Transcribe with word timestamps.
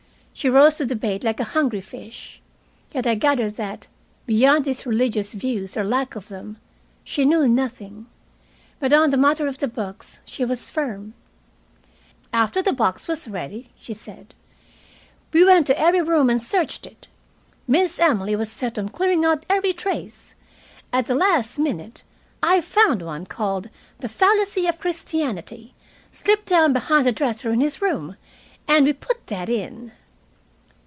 She 0.33 0.49
rose 0.49 0.77
to 0.77 0.85
the 0.85 0.95
bait 0.95 1.23
like 1.23 1.39
a 1.39 1.43
hungry 1.53 1.81
fish. 1.81 2.41
Yet 2.95 3.05
I 3.05 3.13
gathered 3.13 3.57
that, 3.57 3.85
beyond 4.25 4.65
his 4.65 4.87
religious 4.87 5.33
views 5.33 5.77
or 5.77 5.83
lack 5.83 6.15
of 6.15 6.29
them, 6.29 6.57
she 7.03 7.25
knew 7.25 7.47
nothing. 7.47 8.07
But 8.79 8.91
on 8.91 9.11
the 9.11 9.17
matter 9.17 9.45
of 9.45 9.59
the 9.59 9.67
books 9.67 10.19
she 10.25 10.43
was 10.43 10.71
firm. 10.71 11.13
"After 12.33 12.63
the 12.63 12.73
box 12.73 13.07
was 13.07 13.27
ready," 13.27 13.69
she 13.79 13.93
said, 13.93 14.33
"we 15.31 15.45
went 15.45 15.67
to 15.67 15.77
every 15.79 16.01
room 16.01 16.27
and 16.27 16.41
searched 16.41 16.87
it. 16.87 17.05
Miss 17.67 17.99
Emily 17.99 18.35
was 18.35 18.49
set 18.51 18.79
on 18.79 18.89
clearing 18.89 19.23
out 19.23 19.45
every 19.47 19.73
trace. 19.73 20.33
At 20.91 21.05
the 21.05 21.13
last 21.13 21.59
minute 21.59 22.03
I 22.41 22.61
found 22.61 23.03
one 23.03 23.27
called 23.27 23.69
'The 23.99 24.09
Fallacy 24.09 24.65
of 24.65 24.79
Christianity' 24.79 25.75
slipped 26.11 26.47
down 26.47 26.73
behind 26.73 27.05
the 27.05 27.11
dresser 27.11 27.51
in 27.51 27.61
his 27.61 27.79
room, 27.79 28.15
and 28.67 28.85
we 28.87 28.93
put 28.93 29.27
that 29.27 29.47
in." 29.49 29.91